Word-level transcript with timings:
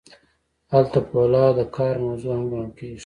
هلته 0.71 0.99
فولاد 1.09 1.53
د 1.57 1.61
کار 1.75 1.95
موضوع 2.05 2.31
هم 2.35 2.41
ګڼل 2.51 2.69
کیږي. 2.77 2.99